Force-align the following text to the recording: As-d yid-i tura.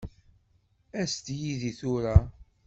As-d 1.01 1.27
yid-i 1.39 1.71
tura. 1.79 2.17